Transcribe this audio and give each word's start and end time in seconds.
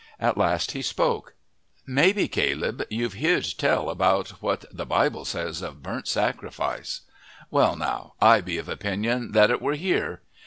At 0.19 0.35
last 0.35 0.71
he 0.71 0.81
spoke. 0.81 1.35
"Maybe, 1.85 2.27
Caleb, 2.27 2.81
you've 2.89 3.13
beared 3.13 3.45
tell 3.59 3.87
about 3.87 4.29
what 4.41 4.65
the 4.75 4.83
Bible 4.83 5.25
says 5.25 5.61
of 5.61 5.83
burnt 5.83 6.07
sacrifice. 6.07 7.01
Well 7.51 7.75
now, 7.75 8.15
I 8.19 8.41
be 8.41 8.57
of 8.57 8.67
opinion 8.67 9.33
that 9.33 9.51
it 9.51 9.61
were 9.61 9.75
here. 9.75 10.23